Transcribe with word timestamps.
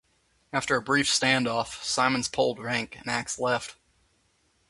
After 0.51 0.75
a 0.75 0.81
brief 0.81 1.05
standoff, 1.07 1.83
Simons 1.83 2.27
pulled 2.27 2.57
rank 2.57 2.97
and 2.97 3.07
Ax 3.07 3.37
left. 3.37 3.75